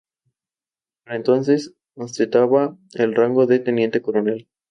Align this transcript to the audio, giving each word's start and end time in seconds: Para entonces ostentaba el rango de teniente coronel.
Para 1.05 1.15
entonces 1.15 1.75
ostentaba 1.93 2.75
el 2.95 3.13
rango 3.13 3.45
de 3.45 3.59
teniente 3.59 4.01
coronel. 4.01 4.47